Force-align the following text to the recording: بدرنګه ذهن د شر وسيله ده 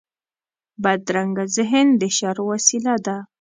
بدرنګه 0.83 1.45
ذهن 1.55 1.87
د 2.01 2.03
شر 2.17 2.37
وسيله 2.49 2.95
ده 3.05 3.17